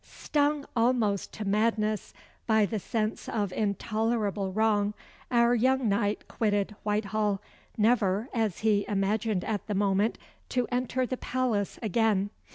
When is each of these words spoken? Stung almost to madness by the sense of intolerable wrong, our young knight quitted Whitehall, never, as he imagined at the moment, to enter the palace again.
Stung 0.03 0.65
almost 0.75 1.31
to 1.33 1.45
madness 1.45 2.11
by 2.47 2.65
the 2.65 2.79
sense 2.79 3.29
of 3.29 3.53
intolerable 3.53 4.51
wrong, 4.51 4.95
our 5.29 5.53
young 5.53 5.87
knight 5.87 6.27
quitted 6.27 6.75
Whitehall, 6.81 7.39
never, 7.77 8.27
as 8.33 8.61
he 8.61 8.83
imagined 8.87 9.43
at 9.43 9.67
the 9.67 9.75
moment, 9.75 10.17
to 10.49 10.65
enter 10.71 11.05
the 11.05 11.17
palace 11.17 11.77
again. 11.83 12.31